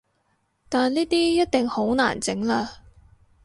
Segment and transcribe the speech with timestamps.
[0.67, 2.77] 但呢啲一定好難整喇